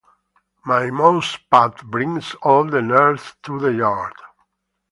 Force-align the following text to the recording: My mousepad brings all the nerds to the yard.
My 0.65 0.85
mousepad 0.89 1.83
brings 1.83 2.33
all 2.41 2.63
the 2.67 2.79
nerds 2.81 3.35
to 3.43 3.59
the 3.59 3.71
yard. 3.71 4.15